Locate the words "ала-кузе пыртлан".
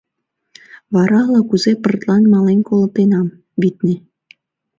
1.25-2.23